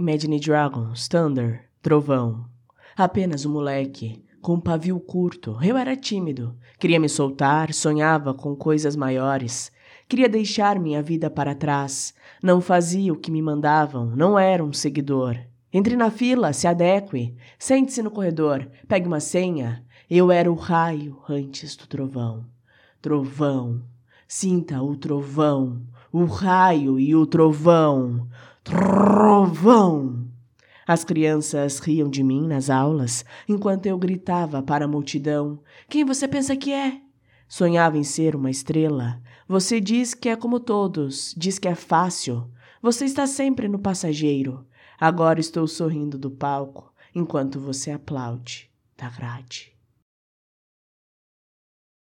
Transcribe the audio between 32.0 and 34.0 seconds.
de mim nas aulas, enquanto eu